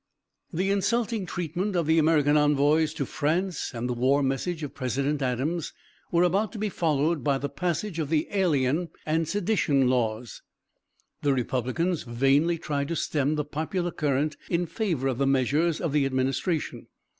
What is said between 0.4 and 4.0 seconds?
The insulting treatment of the American envoys to France and the